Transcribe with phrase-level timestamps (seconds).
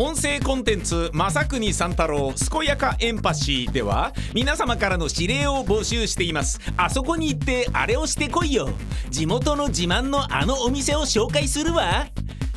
[0.00, 6.60] 音声コンテンツ「正国三太郎健やかエンパシー」では皆様からの指令を募集しています。
[6.76, 8.68] あそこに行ってあれをしてこいよ。
[9.10, 12.06] 地元の自慢のあのお店を紹介するわ。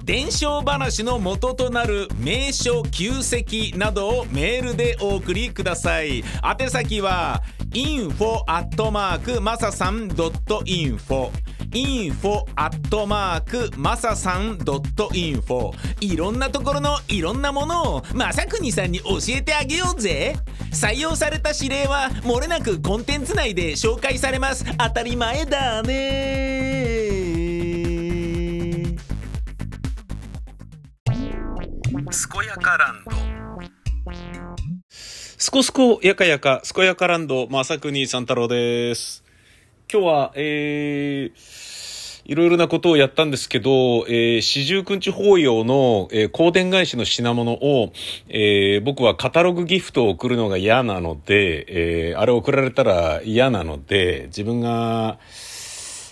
[0.04, 6.23] 伝承話の元となる名所旧跡などをメールでお送りください。
[6.59, 8.44] 宛先は info
[9.41, 11.31] マサさん .info
[11.73, 20.35] info アットマークマサさん .info いろんなところのいろんなものをまさくにさんに教えてあげようぜ。
[20.71, 24.65] 採用された指令は漏れなくコンテンツ内で紹介されます。
[24.77, 27.12] 当たり前だね。
[31.93, 33.12] 健やかランド。
[35.38, 39.23] すこすこやかやか、健やかランド、まさくにさん太郎です。
[39.94, 47.91] 今日は、えー、いろいろなことをやったんですけど、えー、四十九日法要の、えー、香典返しの品物を、
[48.30, 55.20] えー、僕はカタログギフトを送るのが嫌なので、えー、あれ送られたら嫌なので、自分が、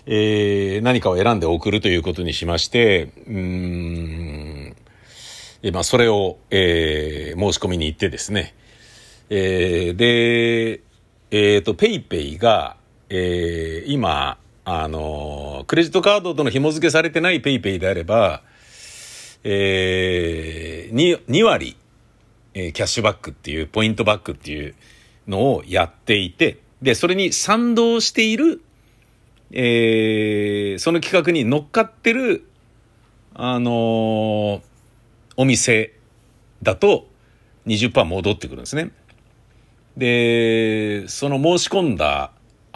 [0.06, 4.76] えー、何かを選んで送るということにしまして、うん、
[5.64, 8.56] えまあ、それを、えー、申し込みに行ってですね、
[9.30, 10.82] えー、で、
[11.32, 12.76] えっ、と、ペイペイが、
[13.10, 18.44] えー、今、あの、クレジットカードとの紐付けされてないペイペイであれば、
[19.44, 21.76] えー、2, 2割、
[22.54, 24.76] えーキャッシュバックっていう、ポイントバックっていう
[25.28, 28.62] のをやっていて、で、それに賛同している、
[29.52, 32.46] えー、その企画に乗っかってる、
[33.34, 34.62] あのー
[35.40, 35.94] お店
[36.62, 37.08] だと
[37.66, 38.92] 20%戻ってくるんですね。
[39.96, 42.34] で、その申し込んだ、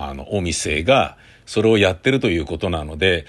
[0.09, 3.25] あの、お店が、それをやってるということなので、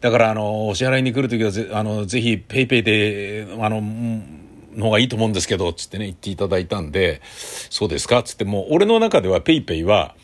[0.00, 7.22] だから、あの、お支払いに来るときはぜ、あの、ぜひ、ペイペイで、あの、の方がいいと思うんですけど、つってね、言っていただいたんで、
[7.70, 8.22] そうですか？
[8.22, 10.14] つって、もう、俺の中ではペイペイは、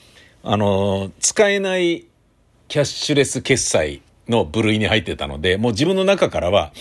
[0.43, 2.07] あの、使えない
[2.69, 6.73] キャッシュレス決済の部類に入ってたので、もう自分の中からは、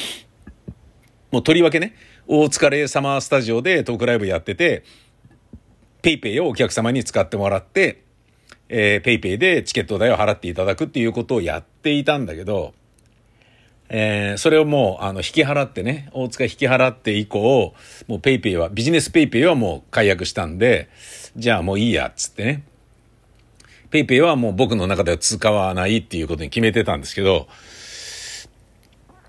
[1.31, 1.95] もうとりわけね、
[2.27, 4.83] 大塚でサマースタジオでトークライブやってて、
[6.01, 8.03] ペイペイをお客様に使ってもらって、
[8.69, 12.73] えー、ペイペイでチケット代を払っていただくっていうことをやっていたんだけど、
[13.89, 17.73] えー、それをもう、あの、引き払ってね、大塚引き払って以降、
[18.07, 20.89] もうペイペイは、ビジネスペイペイはもう解約したんで、
[21.35, 22.63] じゃあもういいや、っつってね。
[23.89, 27.47] ペイペイはもう僕の中では使わないっていうことに決めてたんですけど、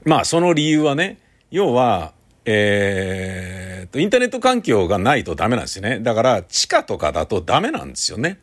[0.04, 1.18] まあその理由はね、
[1.50, 2.12] 要は、
[2.44, 6.00] えー、と、インターネット環境がないとダメなんですよね。
[6.00, 8.38] だから、地下とかだとダメなんですよね。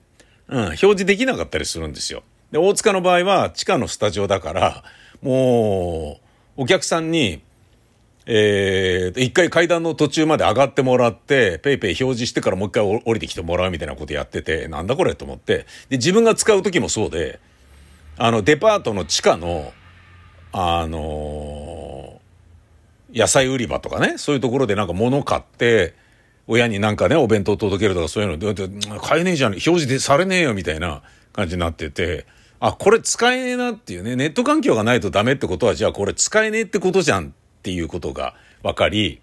[0.50, 2.24] うん、表示できなかったりするんですよ。
[2.52, 4.84] で、大塚の場合は地下のスタジオだから、
[5.22, 6.20] も
[6.58, 7.42] う、お客さんに、
[8.26, 15.66] えー、一回階段の途中まで上がってもらって、ペイペイ表示してからもう一回降りてきてもらうみたいなことやってて、なんだこれと思って。
[15.90, 17.40] で、自分が使う時もそうで、
[18.18, 19.72] あの、デパートの地下の、
[20.52, 22.18] あのー
[23.14, 25.96] 野菜売り場とかね、そういうところでなんか物買って、
[26.48, 28.70] 親になんかね、お弁当届けるとかそういうの、だって
[29.02, 31.04] 買えねえじゃん、表示でされねえよみたいな
[31.34, 32.26] 感じになってて、
[32.60, 37.32] あ、これ使えねえなっていうね、ネット環境がないとダメってことは、じゃあこれ使えねえってことじゃんっ
[37.62, 39.20] ていうことが分かり、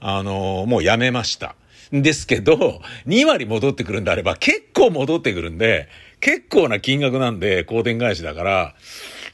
[0.00, 1.56] あのーもうやめました。
[1.92, 5.88] ですけど、2割戻ってくるんであれば結構戻ってくるんで、
[6.20, 8.74] 結構な金額なんで、公電返しだから、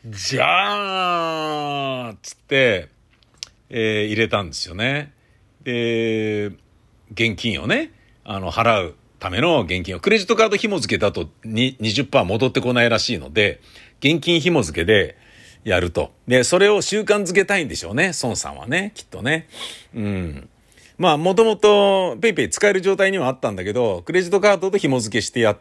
[0.07, 2.89] じゃあ、つって、
[3.69, 5.13] えー入れたんですよね。
[5.65, 6.53] で、
[7.13, 7.93] 現金をね、
[8.25, 13.61] あの、払うための現金を、クレジットカード紐付けだと20%戻ってこないらしいので、
[14.01, 15.17] 現金紐付けで
[15.65, 16.13] やると。
[16.29, 19.49] で、それを習慣づけたいんでしょうね、孫さんはね、きっとね。
[19.95, 20.49] うん。
[20.99, 25.59] まあ、もともと PayPay 使える状態にはあったんだけど、クレジットカードと紐付けしてやっ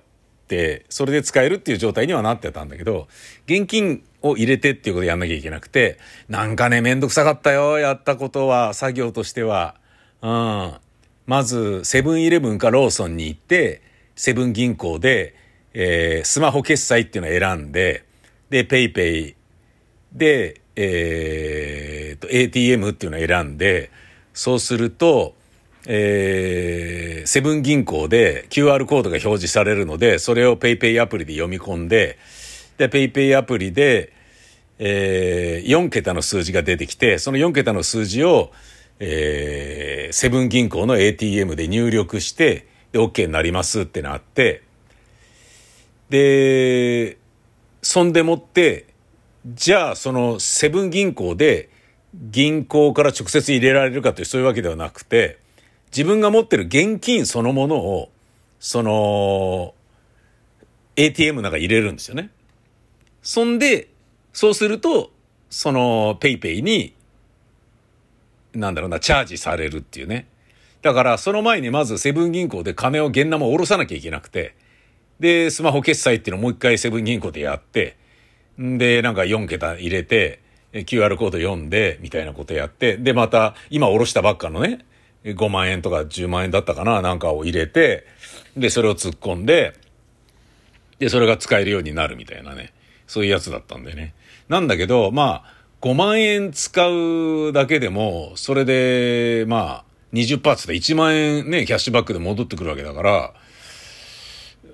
[0.47, 3.07] て、それで使えるっていう状態にはなってたんだけど、
[3.45, 5.97] 現金を入れてっていうことをやんなきゃいけなくて、
[6.29, 9.75] なんかね、めんどくさかったよ、やったことは、作業としては。
[10.21, 10.73] うん。
[11.25, 13.81] まず、セブンイレブンかローソンに行って、
[14.15, 15.35] セブン銀行で、
[15.73, 18.05] えースマホ決済っていうのを選んで、
[18.49, 19.35] で、ペイペイ
[20.13, 23.89] で、えーと、ATM っていうのを選んで、
[24.33, 25.35] そうすると、
[25.87, 32.19] えーセブン銀行で QR コードが表示されるので、それを PayPay アプリで読み込んで、
[32.77, 34.13] で、PayPay アプリで、
[34.77, 38.51] えー4桁の数字が出てきて、その4桁の数字を、
[38.99, 44.63] えーセブン銀行の ATM で入力して、で、OK になりますってなって、
[46.09, 47.17] で、
[47.81, 48.87] そんでもって、
[49.45, 51.69] じゃあそのセブン銀行で
[52.15, 55.37] 銀行から直接入れられるかというそういうわけではなくて、
[55.87, 58.09] 自分が持ってる現金そのものを、
[58.59, 59.73] その、
[60.95, 62.29] ATM の中に入れるんですよね。
[63.21, 63.89] そんで、
[64.31, 65.11] そうすると、
[65.49, 66.94] その、ペイペイに、
[68.55, 70.27] なんだろうな、チャージされるっていうね。
[70.81, 74.55] だから、その前にまずセブン銀行で金を現生を下ろさなきゃいけなくて、
[75.19, 77.97] で、スマホ決済っていうのをもう一回セブン銀行でやって、
[78.61, 80.39] んで、なんか4桁入れて、
[80.73, 84.85] QR コード読んで、みたいなことやって、で、また、今下ろしたばっかのね、
[85.23, 88.05] 5万円とか10万円だったかな、なんかを入れて、
[88.57, 89.73] で、それを突っ込んで、
[90.99, 92.73] で、それが使えるようになるみたいなね、
[93.07, 94.13] そういうやつだったんでね。
[94.49, 95.54] なんだけど、まあ、
[95.85, 103.33] 5万円使うだけでも、それで、まあ、20%で1万円ね、キャッシュバックで戻ってくるわけだから、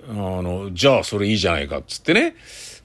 [0.08, 2.34] あの、じゃあそれいいじゃないかっつってね、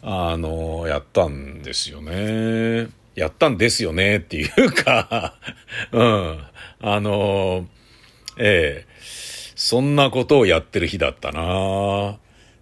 [0.01, 2.89] あの、やったんですよね。
[3.15, 5.37] やったんですよねっていうか
[5.93, 6.39] うん。
[6.81, 7.65] あの、
[8.37, 8.87] ええ
[9.55, 12.17] そんなことをやってる日だったな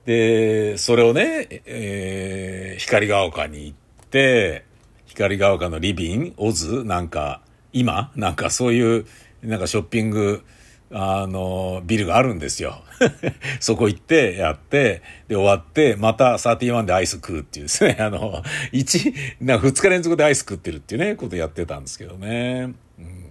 [0.05, 4.74] で、それをね、えー、光が丘に行って、
[5.15, 7.41] 光が丘のリビン、オズなんか、
[7.71, 9.05] 今なんかそういう、
[9.41, 10.43] なんかショッピング、
[10.91, 12.83] あの、ビルがあるんですよ。
[13.59, 22.73] そこ行ってやって、で終わって、また31でアイス食うっていうですね、 あの、1、な2日連続でアイス食ってるっていうね、ことやってたんですけどね。
[22.99, 23.25] うん、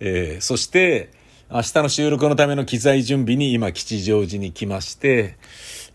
[0.00, 1.10] えー、そして、
[1.50, 5.36] 明日の収録のための機材準備に今吉祥寺に来まして、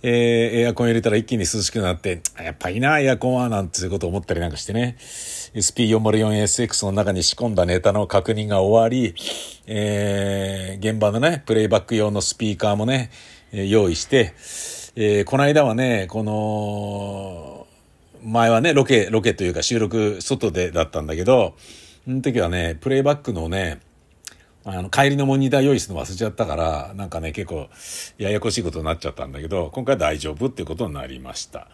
[0.04, 4.98] えー、エアコン入れたら一気に涼しくなって、やっぱいいな、エアコンは、なんていうことを思ったりなんかしてね。
[5.00, 9.16] SP404SX の中に仕込んだネタの確認が終わり、
[9.68, 13.12] えー、現場のね、プレイバック用のスピーカーもね、
[13.52, 14.34] 用意して、
[14.96, 17.68] えー、この間はね、この、
[18.24, 21.56] 前はね、ロケ、ロケというか収録外でだったんだけど、
[22.06, 23.80] その時はね、プレイバックのね、
[24.64, 27.68] あの、帰りのモニター用意するの忘れちゃったから、なんかね、結構、
[28.18, 31.68] ややこしいことになっちゃったんだけど、今回大丈夫っていうことになりました。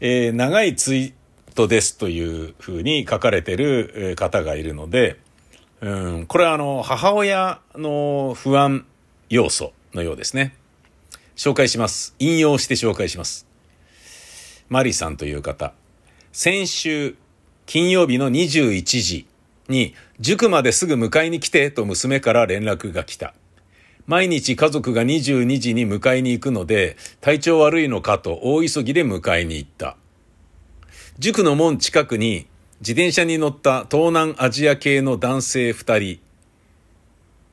[0.00, 1.12] えー、長いツイー
[1.54, 5.18] トですというふうに書かれてる方がいるので、
[5.80, 8.84] うん、これはあの、母親の不安
[9.28, 10.54] 要素のようですね。
[11.36, 12.16] 紹介します。
[12.18, 13.46] 引用して紹介します。
[14.68, 15.72] マリさんという方。
[16.32, 17.16] 先週、
[17.66, 19.28] 金曜日の21時、
[19.68, 23.34] に、塾まですぐ迎えに来てと娘から連絡が来た。
[24.08, 29.96] 毎日家族が22時に迎えに行くので、体調悪いのかと大急ぎで迎えに行った。
[31.20, 32.48] 塾の門近くに
[32.80, 36.20] 自転車に乗った東南アジア系の男性二人。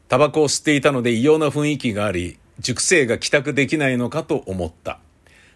[0.07, 4.99] タバコを吸っていたので異様な雰囲気があり、塾生が帰宅できないのかと思った。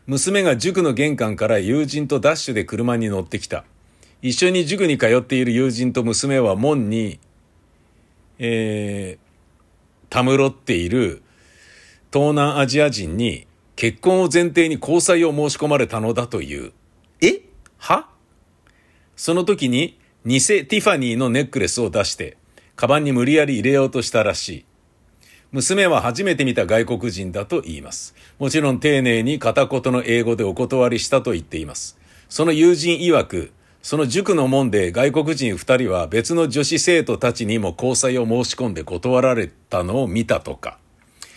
[0.06, 3.64] 娘が塾の玄関から友人とダッシュで車に乗ってきた。
[4.22, 7.20] 一緒に塾に通っている友人と娘は門に、
[8.38, 11.22] えー、たむろっている
[12.12, 16.74] 東南アジア人に結婚を前提に交際を申し込まれたのだという。
[17.22, 17.42] え？
[17.78, 18.10] は？
[19.16, 22.36] その時に偽ティファニーのネックレスを出して、
[22.76, 24.66] カバンに無理やり入れようとしたらしい。
[25.52, 28.16] 娘は初めて見た外国人だと言います。
[28.38, 31.98] もちろん丁寧に片言の英語でお断りしたと言っています。
[32.28, 33.52] その友人曰く、
[33.82, 40.78] その塾の門で外国人二人は別の女子生徒たちにも交際を申し込んで断られたのを見たとか、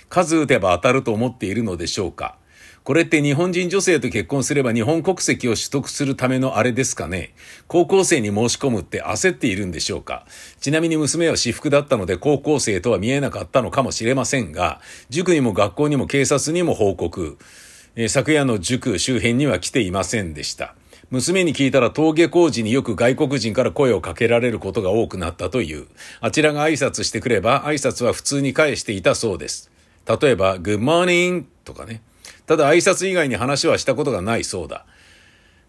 [0.09, 2.37] 数打てば当たると思っているのでしょうか。
[2.85, 7.33] これって日本人女性と結婚すれば日本国籍を取得するためのあれですかね
[7.69, 10.27] 高校生に申し込むって焦っているんでしょうか
[10.61, 14.81] ちなみに娘は私服だったので高校生とは見えなかったのかもしれませんが、
[15.11, 17.39] 塾にも学校にも警察にも報告、
[17.95, 20.75] え、昨夜の塾周辺には来ていませんでした。
[21.13, 25.87] 娘に聞いたら登下校時によく外国人から声をかけられることが多くなったという。
[26.23, 29.71] あちらが挨拶してくれば挨拶は普通に返していたそうです。
[30.07, 32.01] 例えば、Good morning とかね。
[32.47, 34.87] ただ挨拶以外に話はしたことがないそうだ。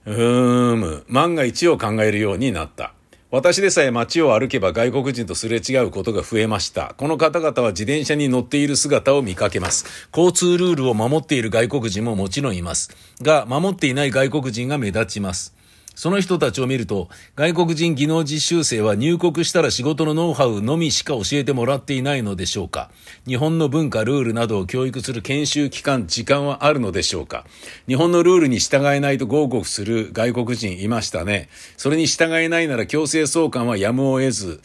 [0.05, 2.92] うーむ、万が一を考えるようになった。
[3.33, 6.93] 私でさえ街を歩けば外国人とすれ違うことが増えました。
[6.99, 10.07] この方々は自転車に乗っている姿を見かけます。
[10.15, 12.95] 交通ルールを守っている外国人ももちろんいます。
[13.23, 15.55] が、守っていない外国人が目立ちます。
[15.95, 22.89] その人たちを見ると、外国人技能実習生は入国したら仕事のノウハウのみしか教えてもらっていないのでしょうか
[23.27, 27.45] 日本の文化、ルールなどを教育する研修期間、時間はあるのでしょうか
[27.87, 31.49] 日本のルールに従えないと合国する外国人いましたね。
[31.77, 34.61] それに従えないなら強制送還はやむを得ず、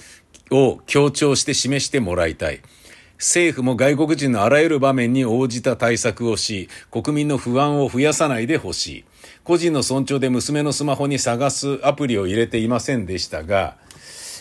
[0.51, 2.61] を強調して示してもらいたい。
[3.19, 9.05] 政府も外国人のあらゆる場面に応じた対策をし、国民の不安を増やさないでほしい。
[9.49, 13.77] 個人の尊重で娘のスマホに探すアプリを入れていませんでしたが、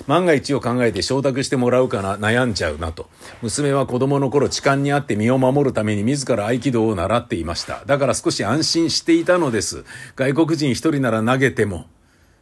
[0.05, 3.09] 万が一を考えて承諾してもらうかな悩んじゃうなと。
[3.41, 7.85] 娘は子供の頃痴漢にあって身を守るために自ら合気道を習っていました。
[7.85, 9.85] だから少し安心していたのです。
[10.17, 11.85] 外国人一人なら投げても、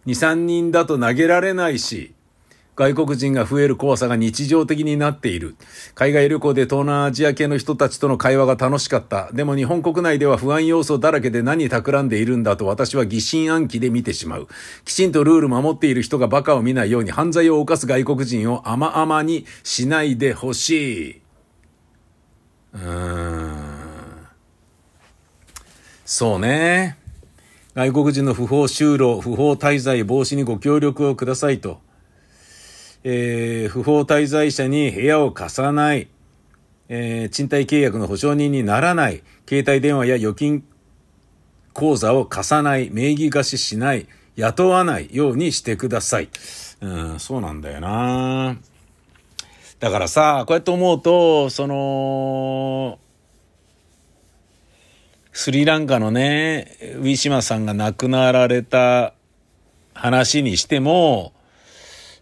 [0.07, 2.14] 二三人だと投げられないし、
[2.75, 5.55] 外国人が増える怖さが日常的になっている。
[5.93, 9.31] 海外旅行で東南アジア系の人たちとの会話が楽しかった。
[9.31, 14.49] でも日本国内では不安要素だらけで何企んでいるんだと私は疑心暗鬼で見てしまう。
[14.83, 21.21] きちんとルール守っている人が馬鹿を見ないように犯罪を犯す外国人を甘々にしないでほしい。
[22.73, 23.65] うーん。
[26.03, 26.97] そうね。
[27.73, 31.84] 外国人の不法就労、不法滞在防止にご協力をくださいと。
[33.07, 36.07] えー、不法滞在者に部屋を貸さない、
[36.89, 40.63] えー、賃貸契約の保証人にならない、携帯電話や預金
[41.73, 46.29] 口座を貸さない、名義貸ししない、雇わないようにしてください。
[46.81, 48.57] うん、そうなんだよな。
[49.79, 52.97] だからさ、こうやって思うと、その、
[55.31, 59.13] スリランカのね、ウィシュマさんが亡くなられた
[59.93, 61.33] 話にしても、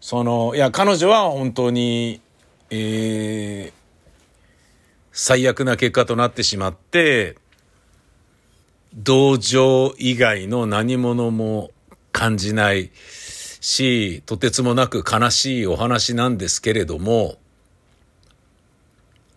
[0.06, 2.20] その、いや、彼女は本当に、
[2.70, 3.74] えー、
[5.14, 7.38] 最悪な結果となってしまって、
[8.94, 11.72] 同情以外の何者も
[12.12, 17.38] 感じないし、とてつもなく悲しいお話なんですけれども、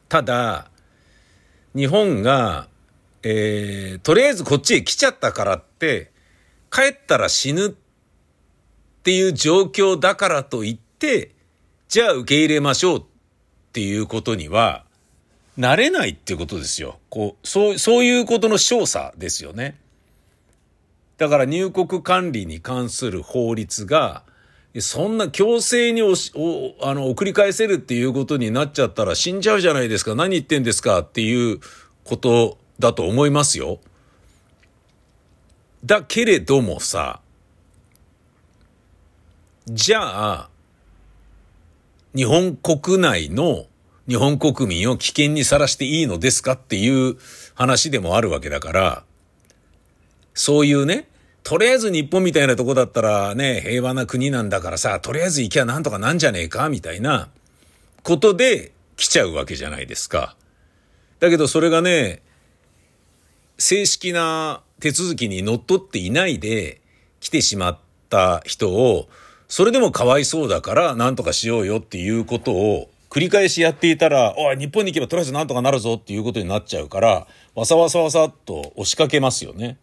[0.08, 0.68] ただ、
[1.76, 2.66] 日本が、
[3.22, 6.10] えー、とりあえずこっちへ来ちゃったからって、
[6.72, 7.85] 帰ったら死ぬって
[9.06, 11.30] ていう状況だからといって、
[11.86, 13.02] じゃあ受け入れましょうっ
[13.72, 14.84] ていうことには、
[15.56, 16.98] なれないっていうことですよ。
[17.08, 19.78] こう、そう、そういうことの少佐ですよね。
[21.18, 24.24] だから入国管理に関する法律が、
[24.80, 30.16] そんな強制におしおあの送り返せるっていうことになっちゃったら死んじゃうじゃないですか。
[30.16, 31.60] 何言ってんですかっていう
[32.02, 33.78] ことだと思いますよ。
[35.84, 37.20] だけれどもさ、
[39.68, 40.50] じゃあ、
[42.14, 43.66] 日本国内の
[44.08, 47.16] 日本国民を危険にさらしていいのですかっていう
[47.54, 49.02] 話でもあるわけだから、
[50.34, 51.08] そういうね、
[51.42, 57.28] とりあえず日本みたいなとこだったらね、平和な国なんだからさ、とりあえず行きゃなんとかなんじゃねえかみたいな
[58.04, 60.36] ことで来ちゃうわけじゃないですか。
[61.18, 62.22] だけどそれがね、
[63.58, 66.80] 正式な手続きにのっとっていないで
[67.18, 69.08] 来てしまった人を
[69.56, 79.78] それでもかわいそうだから何とかしようよっていうことを繰り返しやっていたら、おい、日本に行けばとりあえず何とかなるぞっていうことになっちゃうから、わさわさわさっと押しかけますよね。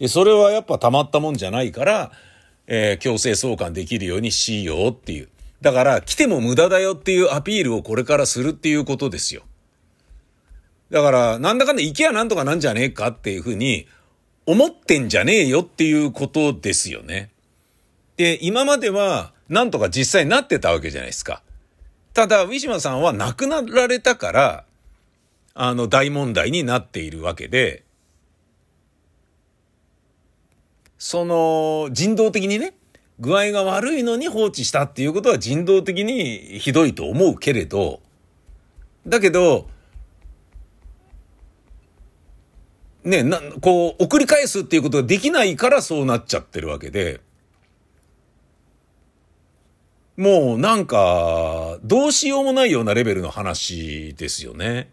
[0.00, 2.10] で、それはやっぱたまったもんじゃないから、
[2.66, 5.28] えー、強制送還できるようにしようっていう。
[5.60, 9.42] だから、来ても無駄だよっていうアピールをこれからするっていうことですよ。
[10.90, 13.86] だから、なんだかんだ行けばなんとかなんじゃねえかっていうふうに
[14.46, 17.31] 思ってんじゃねえよっていうことですよね。
[18.16, 21.42] で、今までは、なんとか実際なってたわけじゃないですか。
[22.14, 24.64] ただ、ウィシュマさんは亡くなられたから、
[25.54, 27.84] あの、大問題になっているわけで、
[30.98, 32.74] その、人道的にね、
[33.18, 38.00] 具合が悪いのに放置したっていうことは人道的にひどいと思うけれど、
[39.06, 39.68] だけど、
[43.04, 47.20] ね、な、こう、送り返すっていうことができないからそうなっちゃってるわけで、
[50.16, 54.90] もうなんか、どうしようもないようなレベルの話ですよね。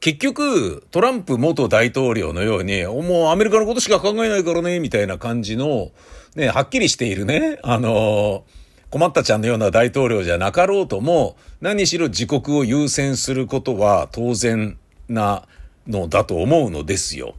[0.00, 5.92] 結局、トランプ元大統領のように、もうアメリカのことしか考えないからね、みたいな感じの、
[6.34, 8.44] ね、はっきりしているね、あの、
[8.90, 14.76] 困ったちゃんのような大統領じゃなかろうとも、何しろ自国を優先することは当然
[15.08, 15.46] な
[15.86, 17.34] のだと思うのですよ。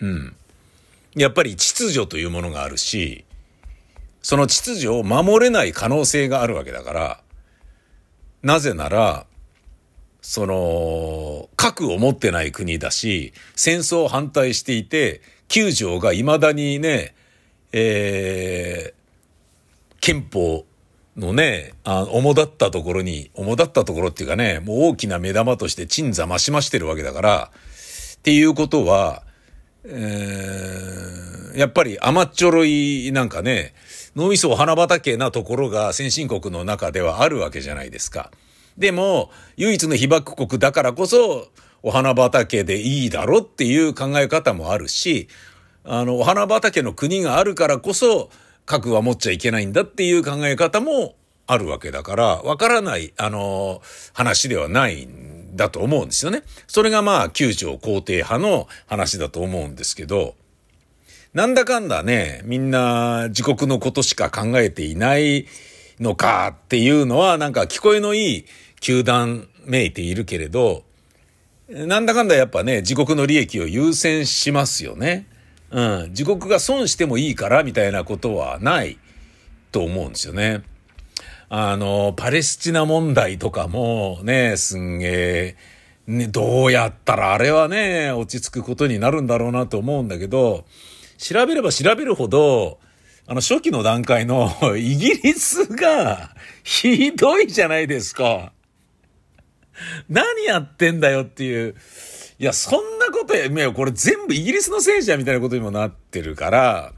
[0.00, 0.34] うん。
[1.14, 3.24] やっぱり秩序というものがあるし、
[4.22, 7.20] その秩序を守れない可能性があるわけだから、
[8.42, 9.26] なぜなら、
[10.22, 17.14] その、核を持ってない国だし、戦争を反対していて、9条が未だにね、
[17.72, 20.66] えー、憲法
[21.16, 27.50] のね、あ主だったところに、主だったところっていうかね、もう大きな目玉として鎮座増し増してるわけだから、
[28.16, 29.22] っていうことは、
[29.84, 33.74] えー、やっぱり甘っちょろいなんかね、
[34.16, 38.30] 脳みそお花畑なところが先進国の中ではあるわけじゃないですか。
[38.76, 41.48] でも、唯一の被爆国だからこそ、
[41.82, 45.28] お花畑でいいだろっていう考え方もあるし、
[45.84, 48.30] あの、お花畑の国があるからこそ、
[48.66, 51.14] 核は持っちゃいけないんだっていう考え方も
[51.46, 53.80] あるわけだから、わからない、あの、
[54.12, 56.42] 話ではないんだと思うんですよね。
[56.66, 60.34] それがまあ、九条肯定派の話だと思うんですけど、
[61.32, 65.46] なんだかんだね、みんな自国のことしか考えていない
[66.00, 68.44] のかっていうのは、なんか聞こえのいい
[68.80, 70.82] 球団めいているけれど、
[71.68, 75.28] なんだかんだやっぱね、自国の利益を優先しますよね。
[75.70, 76.08] うん。
[76.08, 78.98] 自国が損してもいいからみたいなことはない
[79.70, 80.62] と思うんですよね。
[81.52, 85.56] あの、パレスチナ問題とかもね、すんげえ、
[86.06, 90.64] ね、どうやったらあれはね、落ち着くことになるんだろうなと思うんだけど、
[91.18, 92.78] 調べれば調べるほど、
[93.26, 98.52] あの、初期の段階のイギリスがひどいじゃないですか。
[100.08, 101.74] 何やってんだよっていう。
[102.38, 106.92] いや、そんなことや、いや、これ全部イギリスのせいじゃんみたいなことにもなってるから、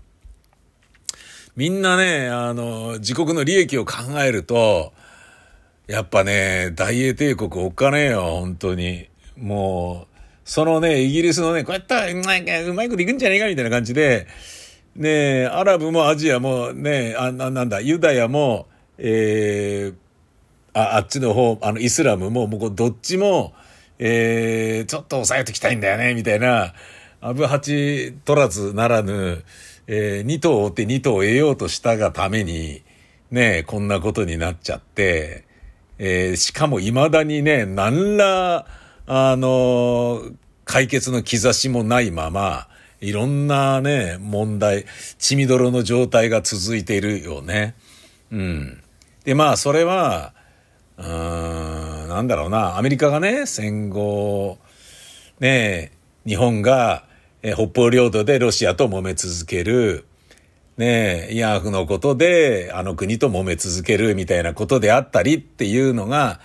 [1.55, 3.95] みんなね、あの、自国の利益を考
[4.25, 4.93] えると、
[5.87, 9.09] やっぱね、大英帝国おっかねえよ、本当に。
[9.37, 14.27] もう、そのね、イギリスのね、こうやったらうまい、うまいこといくんじゃねえかみたいな感じで、
[14.95, 18.67] ねアラブもアジアもね、あなんだ、ユダヤも、
[18.97, 23.53] えー、ああっちの方、あの、イスラムも、もうどっちも、
[23.99, 26.73] えー、ちょっと抑えときたいんだよね、みたいな、
[27.25, 29.45] アブハチ取らずならぬ、
[29.87, 32.83] えー、2頭追って2頭得ようとしたがために、
[33.31, 35.45] ね、こんなことになっちゃって、
[35.99, 38.67] えー、しかも未だにね、何ら、
[39.07, 40.21] あの、
[40.65, 42.67] 解決の兆しもないまま、
[43.01, 44.85] いろんなね、問題、
[45.19, 47.77] 血みどろの状態が続いているよね。
[48.33, 48.83] うん。
[49.25, 50.35] で、まあ、それは、
[50.99, 54.59] うん、なんだろうな、アメリカがね、戦後、
[55.39, 55.93] ね、
[56.27, 57.05] 日本が、
[57.43, 60.07] え北方領土でロシアと揉め続ける、
[60.77, 66.41] ねイラクのことであの国と揉め続けるみたいなことであったりっていうのが、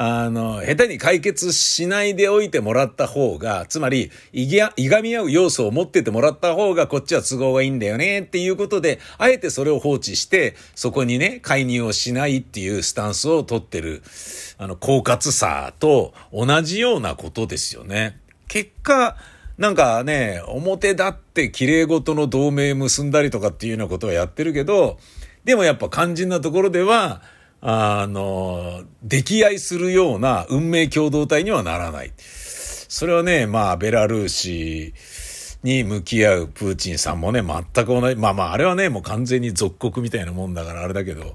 [0.00, 4.72] あの、下手に解決しないでおいてもらった方が、つまり、いが
[5.02, 14.04] み合う要素を持っててもらった方が、こっちは都合がいいんだよねっていうことで、あえてそれを放置して、そこにね、介入をしないっていうスタンスを取ってる、
[14.56, 18.20] あの、狡猾さと同じようなことですよね。
[18.46, 19.16] 結果、
[19.58, 24.98] なんかね、表立って綺麗事の同盟結んだりとかっていうようなことはやってるけど、
[25.44, 27.22] でもやっぱ肝心なところでは、
[27.60, 32.12] あの、溺愛するような運命共同体にはならない。
[32.16, 34.94] それはね、まあ、ベラルーシ
[35.64, 38.14] に向き合うプーチンさんもね、全く同じ。
[38.14, 41.34] まあまあ、あれはね、もう完全に属国みたいなもんだからあれだけど、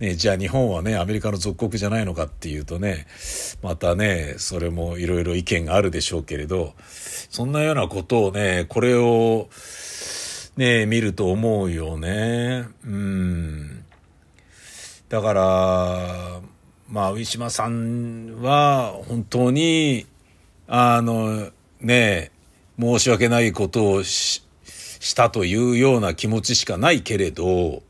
[0.00, 3.06] ね、じゃあ日本はね、アメリカの属国じゃないのかっていうとね、
[3.62, 6.74] またね、それもいろいろ意見があるでしょうけれど、
[7.28, 9.50] そんなようなことをね、これを、
[10.56, 12.66] ね、見ると思うよね。
[12.84, 13.84] うん。
[15.10, 16.40] だから、
[16.88, 20.06] まあ、ウィシュマさんは本当に、
[20.66, 22.30] あの、ね、
[22.78, 24.42] 申し訳ないことをし
[25.00, 27.82] したというような気持ちしかないけれど、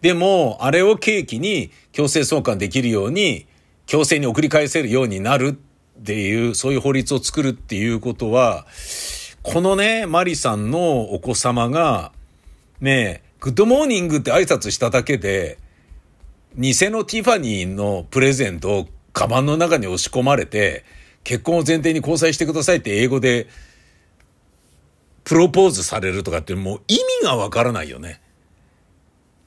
[0.00, 3.46] でも、あれを契機に強制送還できるように、
[3.86, 8.66] 強制に送り返せるようになるっていう、そういう法律を作るっていうことは、
[9.42, 12.12] このね、マリさんのお子様が、
[12.80, 15.58] ねえ、 good morning って挨拶しただけで、
[16.56, 20.84] 偽のティファニーのプレゼントをカバンの中に押し込まれて、
[21.24, 23.48] 結婚を前提に交際してくださいって英語で、
[25.24, 28.20] プロポーズされるとかってもう意味がわからないよね。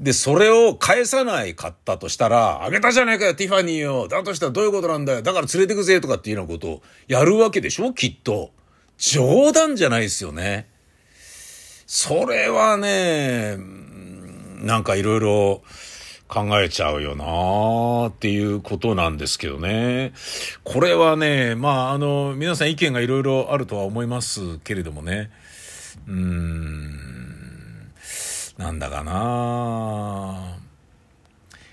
[0.04, 4.10] で、それを返さないかったとしたら、あげたじゃないかよ、ティファニーを。
[4.10, 5.22] だとしたらどういうことなんだよ。
[5.22, 8.52] だから連れてくぜ、とかっていうようなことをやるわけでしょきっと。
[8.98, 10.68] 冗談じゃないですよね。
[11.88, 13.58] それはね、
[14.58, 15.64] なんかいろいろ、
[16.28, 20.14] 考えちゃうよなーっていうことなんですけどね。
[20.64, 25.30] これはね、まあ、あの、皆さん意見がいろいろあるとは思いますけれどもね。
[26.08, 26.43] うん、
[28.58, 30.58] なんだかな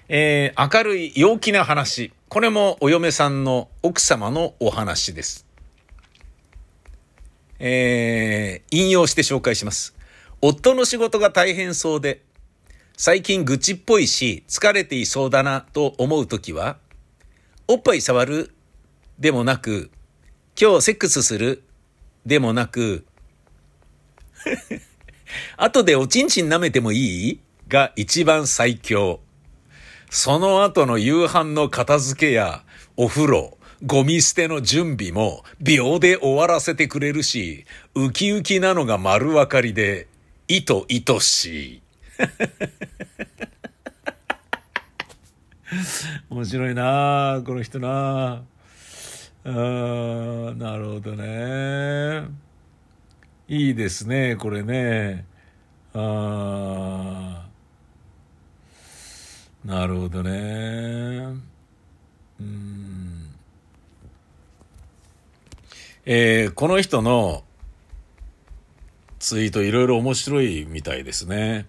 [0.08, 2.12] えー、明るい陽気な話。
[2.28, 5.46] これもお嫁さんの奥様のお話です。
[7.58, 9.94] えー、引用して紹介します。
[10.40, 12.22] 夫の仕事が大変そうで、
[12.96, 16.78] 最近愚痴っぽいし、疲れていそうだなと思うときは、
[17.68, 18.54] おっぱい触る
[19.18, 19.90] でもなく、
[20.60, 21.62] 今日セックスする
[22.24, 23.04] でもなく、
[25.56, 27.40] 後でおちんちん舐めてもいい？
[27.68, 29.20] が一番最強。
[30.10, 32.64] その後の夕飯の片付けや
[32.96, 37.64] お風呂、ゴミ捨ての準備も秒で終わらせてくれるし、
[37.94, 40.08] ウキウキなのが丸分かりで、
[40.48, 41.82] いといとしい。
[46.28, 48.42] 面白いなこの人な
[49.44, 49.48] あ
[50.56, 52.24] なるほどね
[53.50, 55.24] いいですねこれね。
[55.92, 57.48] あ
[59.64, 60.30] なるほどね。
[62.40, 63.34] うん。
[66.06, 67.42] えー、この人の
[69.18, 71.66] ツイートいろいろ面白いみたいですね。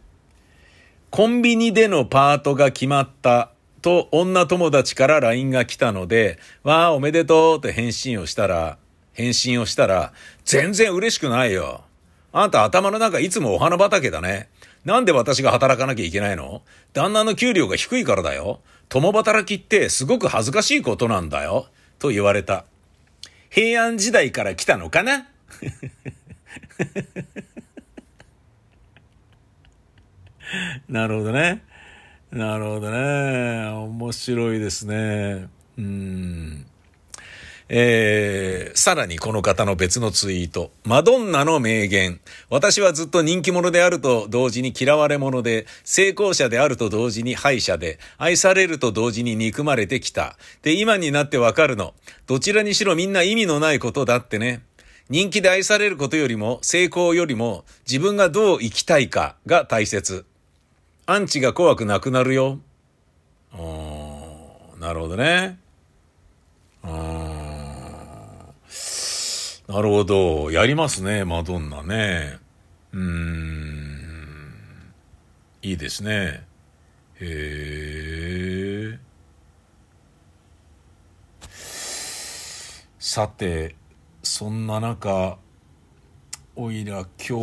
[1.09, 8.77] コンビニでのパートが決まったと女友達から LINE が来たので、わあ、おめでとうって返信をしたら、
[9.13, 10.13] 返信をしたら、
[10.45, 11.83] 全然嬉しくないよ。
[12.33, 14.49] あんた頭の中いつもお花畑だね。
[14.85, 16.61] なんで私が働かなきゃいけないの？
[16.93, 18.61] 旦那の給料が低いからだよ。
[18.89, 21.67] 共働きってすごく恥ずかしいことなんだよ。
[21.99, 22.65] と言われた。
[23.49, 25.27] 平安時代から来たのかな？
[30.89, 31.63] なるほどね。
[32.31, 33.67] なるほどね。
[33.67, 35.47] 面白いですね。
[35.77, 36.65] うん。
[37.73, 40.71] えー、さらにこの方の別のツイート。
[40.83, 42.19] マドンナの名言。
[42.49, 50.35] 私はずっと人気者であると同時に嫌われ者で、成功者であると同時に敗者で、愛されると同時に憎まれてきた。
[50.63, 51.93] で、今になってわかるの。
[52.27, 54.63] どちらにしろみんな意味のないことだってね。
[55.09, 60.25] 人気で愛されることよりも、成功よりも、自分がどう生きたいかが大切。
[61.05, 62.59] アンチが怖くなくなるよ。
[64.77, 65.57] なるほどね。
[69.71, 70.51] なるほど。
[70.51, 72.39] やりますね、マドンナね。
[72.91, 74.41] うーん。
[75.61, 76.45] いいですね。
[77.21, 78.99] へえ。
[82.99, 83.77] さて、
[84.21, 85.37] そんな中、
[86.57, 87.33] おいら今日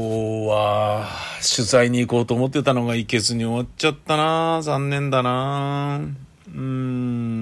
[0.48, 1.08] は
[1.56, 6.02] 取材に行こうと思ってたのが行けずに終わっちゃったな残念だな
[6.46, 7.37] うーん。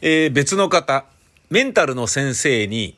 [0.00, 1.06] えー、別の方、
[1.50, 2.96] メンタルの先生に、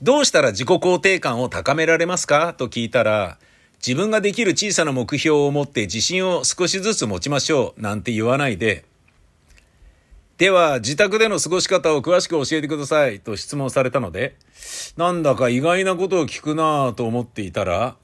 [0.00, 2.54] どうしたら自己肯定感を高められますか？
[2.54, 3.38] と聞いたら、
[3.86, 8.86] 自分ができる小さな目標を持って自信を少しずつ持ちましょうなんて言わないで、
[10.38, 14.36] では、自宅での過ごし方を詳しく教えてくださいと質問されたので、
[14.96, 17.96] なんだか意外なことを聞くなぁと思っていたら、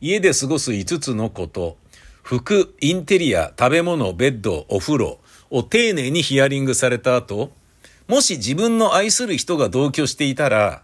[0.00, 1.76] 家で過ごす5つのこと、
[2.22, 5.18] 服、インテリア、食べ物、ベッド、お風呂
[5.50, 7.50] を丁寧にヒアリングされた後、
[8.10, 10.82] もし自分の愛する人が同居していたら、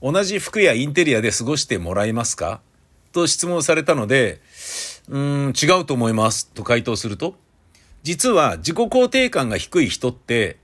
[0.00, 2.60] 同じ服やインテリアで過ごしてもらえますか？
[3.10, 4.40] と質問されたので、
[5.08, 6.46] うーん、違うと思います。
[6.46, 7.34] と回答すると、
[8.04, 10.58] 実は自己肯定感が低い人って、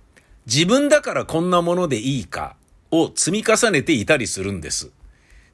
[0.47, 2.55] 自分だからこんなものでいいか
[2.93, 4.93] を積み重ねていたりするんです。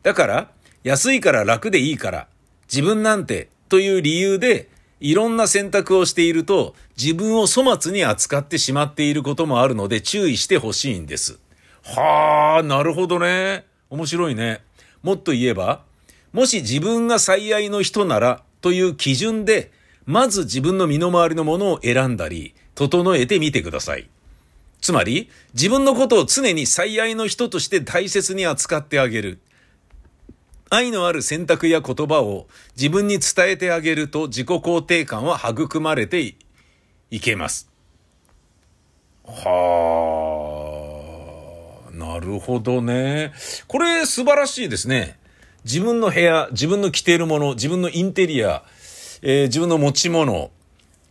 [0.03, 0.51] だから、
[0.85, 2.29] 安いから楽でいいから、
[2.71, 4.69] 自分なんてという理由で
[5.03, 11.41] いろんな選択をしていると自分を粗末に扱ってしまっていることもあるので注意してほしいんです。
[11.83, 13.65] はあ、なるほどね。
[13.91, 14.62] 面白いね。
[15.03, 15.83] もっと言えば、
[16.33, 19.73] もし自分が最愛の人ならという基準で、
[20.07, 24.09] まず自分の身の回りのものを選んだり、整えてみてください。
[24.81, 29.41] つまり、自分のことを常に最愛の人として大切に扱ってあげる。
[30.74, 32.46] 愛のある選択や言葉を
[32.78, 36.35] 自分に伝えてあげると自己肯定感は育まれて
[37.11, 37.68] いけます。
[39.26, 39.42] は
[41.88, 43.35] あ、なるほどね。
[43.68, 45.18] これ素晴らしいですね。
[45.64, 48.64] 自分の部屋、自分の着ているもの、自分のインテリア、
[49.20, 50.50] えー、自分の持ち物、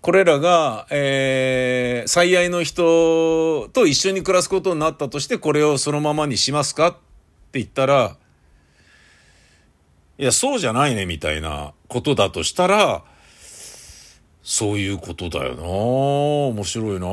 [0.02, 6.88] これらが、えー、最愛の人と一緒に暮らすことになったとして、これをそのままにしますか？
[6.88, 6.94] っ
[7.52, 8.18] て言ったら、
[10.22, 13.04] いや、そうじゃないね、みたいなことだとしたら、
[14.44, 17.10] そういうことだよな面白いなう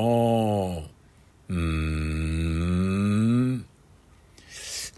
[1.48, 3.64] ーん。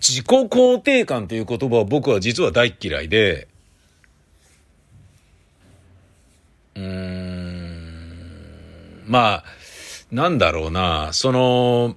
[0.00, 3.46] 自己肯定感という言葉は僕は実は大嫌いで、
[6.74, 9.04] うーん。
[9.06, 9.44] まあ、
[10.10, 11.94] なんだろうな、その、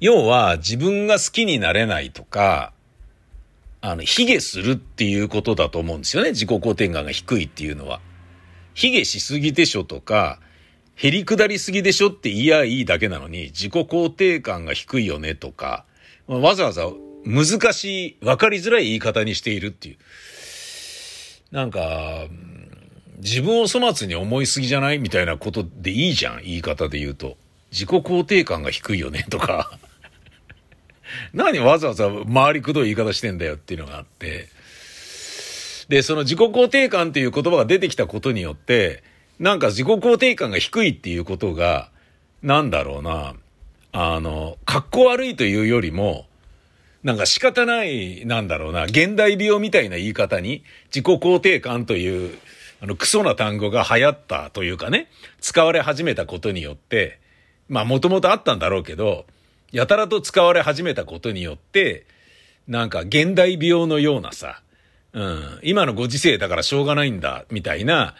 [0.00, 2.74] 要は自分が好きになれないとか、
[3.82, 6.30] あの、卑下するっていうことだと思うんですよね。
[6.30, 8.00] 自己肯定感が低いっていうのは。
[8.74, 10.40] 卑下しすぎでしょとか、
[11.00, 15.84] 減り下りすぎでしょって言いやいいだけなのに、自己肯定感が低いよねとか、
[16.26, 16.90] わざわざ
[17.24, 19.96] 難しい、わかりづらい言い方にしているっていう。
[21.50, 22.26] なんか、
[23.18, 27.36] 自分を粗末に思いすぎじゃないみたいなことでいいじゃん、言い方で言うと。
[27.72, 29.70] 自己肯定感が低いよねとか。
[31.34, 34.48] 何わざわざ回りくどい言い方してんだよっていうのがあって。
[35.88, 39.02] で、その自己肯定感っていう言葉が出てきたことによって、
[39.38, 41.90] なんか自己肯定感が低いっていうことが、
[42.42, 43.34] なんだろうな、
[43.92, 46.26] あの、格好悪いというよりも、
[47.02, 50.62] なんか仕方ない、なんだろうな、現代病みたいな言い方に、
[50.94, 52.38] 自己肯定感という、
[52.82, 55.08] あの、クソな単語が流行ったというかね、
[55.40, 57.18] 使われ始めたことによって、
[57.68, 59.26] まあもともとあったんだろうけど、
[59.72, 62.06] やたらと使われ始めたことによって、
[62.66, 64.62] なんか現代病のようなさ、
[65.12, 68.14] うん、今のご時世だからしょうがないんだ、みたいな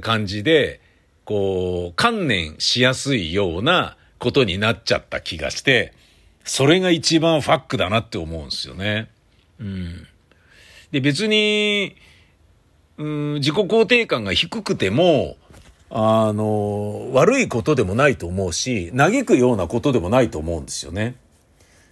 [0.00, 0.80] 感じで、
[1.24, 5.92] こう、観念しやすいようなことになっちゃった気がして、
[6.44, 9.10] それが一番ファックだなって思うんですよね。
[9.58, 10.06] うん。
[10.92, 11.96] で、別に、
[12.98, 15.36] うん、自己肯定感が低くても、
[15.90, 21.14] あの、悪いことでもないと思うし、嘆くようなことでもないと思うんですよね。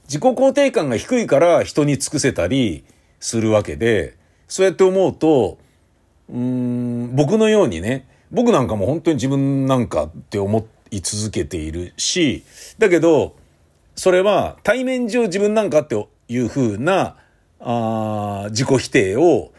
[0.05, 2.85] 自己肯定感が低いから人に尽くせたり
[3.21, 4.17] するわけで、
[4.49, 5.59] そうやって思うと、
[6.29, 12.43] うん、僕のようにね、僕なんかも本当に自分なんかって思い続けているし、
[12.79, 13.37] だけど、
[13.95, 17.17] それは対面上自分なんかっていうふうな、
[17.61, 19.53] あ自己否定を、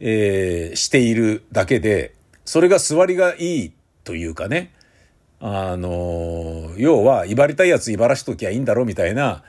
[0.00, 3.72] えー、しているだけで、それが座りがいい
[4.08, 4.72] というかね、
[5.38, 9.44] あの、要は、威張りたいやつ威張らしときゃいいんだろうみたいな、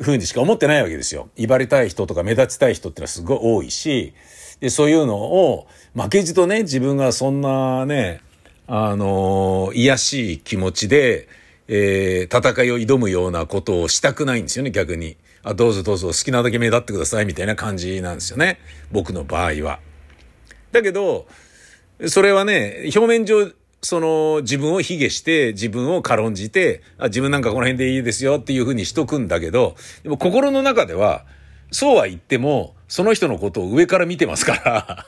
[0.00, 1.30] ふうにしか思ってないわけですよ。
[1.36, 4.12] 威張りたい人とか目立ちたい人ってのはすごい多いし、
[4.58, 8.20] で、そういうのを、負けじとね、自分がそんなね、
[8.66, 11.28] あのー、癒しい気持ちで、
[11.68, 15.16] えー、戦いを挑むようなことをしたくないんですよね、逆に。
[15.44, 18.58] あ、どうぞどうぞ好きなだけ目立ってください、みたいな感じなんですよね。
[18.90, 19.78] 僕の場合は。
[20.72, 21.28] だけど、
[22.08, 23.52] それはね、表面上、
[23.84, 31.24] その自分を卑下して自分を軽んじて、あ自分なんかこの辺でいいですよっていうふうにしとくんだけど、でも心の中では、
[31.70, 35.06] そうは言っても、その人のことを上から見てますから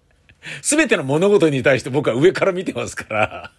[0.62, 3.52] すべての物事に対して僕は上から見てますから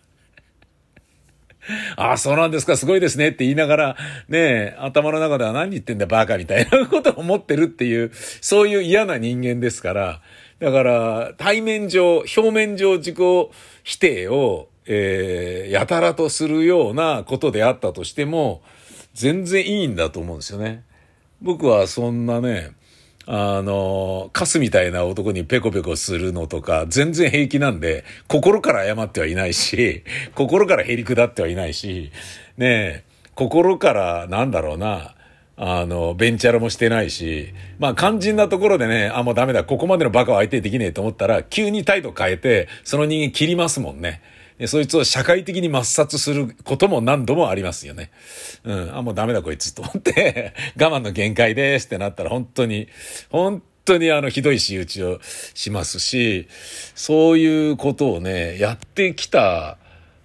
[1.97, 3.97] ああ、そうなんですか、すごいですねって言いながら、
[4.29, 10.21] ね頭の中では何言ってんだバカみたいなことを思ってるっていう、そういう嫌な人間ですから、
[10.59, 13.17] だから、対面上、表面上自己
[13.83, 18.61] 否定を、えー、やたらとするようなことであったとしても、
[19.13, 20.83] 全然いいんだと思うんですよね。
[21.41, 22.71] 僕はそんなね、
[23.27, 30.03] あの、カスみたいな男にペコペコするのとか、全然平気なんで、心から謝ってはいないし、
[30.35, 32.11] 心からへりくだってはいないし、
[32.57, 35.15] ねえ、心から、なんだろうな、
[35.57, 44.21] あの、ベンチャラもしてないし、まあ肝心なところでね、あ、もうダメだ、ここまでのバカは相手できねえと思ったら、急に態度変えて、その人間切りますもんね。
[44.67, 48.11] そいつを社会的に抹殺することも何度もありますよね。
[48.63, 48.97] うん。
[48.97, 52.87] あ、もうダメだこいつと思って 我慢の限界ですってなったら本当に、
[53.29, 55.19] 本当にあのひどい仕打ちを
[55.53, 56.47] しますし、
[56.95, 59.77] そういうことをね、やってきた、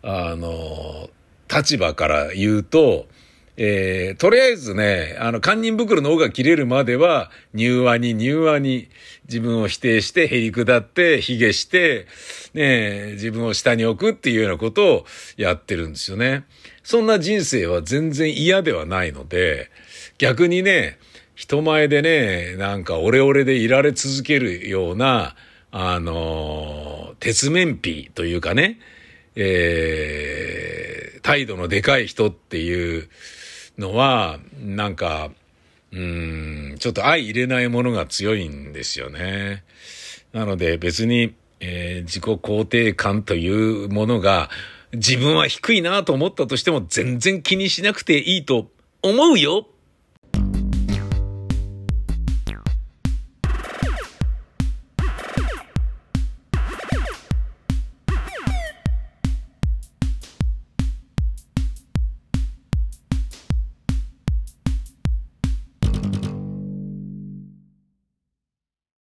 [0.03, 1.11] あの、
[1.53, 3.07] 立場から言うと、
[3.63, 8.89] えー、とりあえずね、あの、堪忍袋の尾が切れるまでは、柔和に柔和に
[9.29, 12.07] 自分を否定して、へり下って、卑下して、
[12.55, 16.45] ね、自分を下に置くっていうようなことをやってるんですよね。
[16.83, 19.71] そんな人生は全然嫌ではないので、
[20.17, 20.99] 逆にね、
[21.35, 25.37] 人前でね、なんかオレオレでいられ続けるような、
[25.71, 28.81] あの、鉄面皮というかね、
[29.37, 33.11] えー、態度のでかい人っていう、
[33.81, 35.31] のは、なんか、
[35.93, 39.65] うん、ちょっと相入れないものが強いんですよね。
[40.33, 44.51] なので別に、えー、自己肯定感というものが
[44.93, 48.71] 自分は低いなと思ったとしても全然気にしなくていいと
[49.03, 49.67] 思うよ